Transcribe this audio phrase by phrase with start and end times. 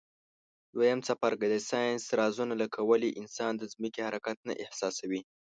[0.73, 5.21] دویم څپرکی د ساینس رازونه لکه ولي انسان د ځمکي حرکت نه احساسوي.